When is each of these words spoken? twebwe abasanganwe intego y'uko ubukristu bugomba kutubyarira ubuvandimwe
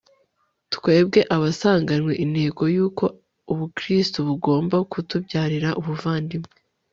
twebwe 0.73 1.19
abasanganwe 1.35 2.13
intego 2.23 2.61
y'uko 2.75 3.05
ubukristu 3.51 4.17
bugomba 4.27 4.77
kutubyarira 4.91 5.69
ubuvandimwe 5.79 6.53